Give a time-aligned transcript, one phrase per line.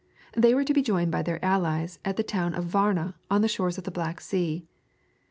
[0.33, 3.47] They were to be joined by their allies at the town of Varna on the
[3.47, 4.65] shores of the Black Sea.